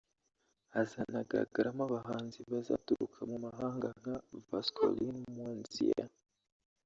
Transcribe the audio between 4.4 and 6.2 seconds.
Vascoline Mwanziya